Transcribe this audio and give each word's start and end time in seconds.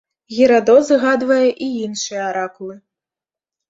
Герадот 0.37 0.81
згадвае 0.87 1.39
і 1.65 1.71
іншыя 1.85 2.21
аракулы. 2.33 2.79